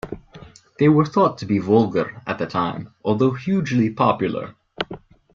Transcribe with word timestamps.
They 0.79 0.89
were 0.89 1.05
thought 1.05 1.37
to 1.37 1.45
be 1.45 1.59
vulgar 1.59 2.23
at 2.25 2.39
the 2.39 2.47
time, 2.47 2.91
although 3.05 3.33
hugely 3.33 3.91
popular. 3.91 4.55